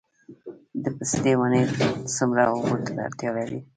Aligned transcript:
د 0.83 0.85
پستې 0.97 1.33
ونې 1.39 1.63
څومره 2.15 2.41
اوبو 2.51 2.75
ته 2.85 2.91
اړتیا 3.05 3.29
لري؟ 3.37 3.59